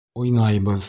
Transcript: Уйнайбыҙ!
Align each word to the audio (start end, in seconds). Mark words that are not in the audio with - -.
Уйнайбыҙ! 0.21 0.79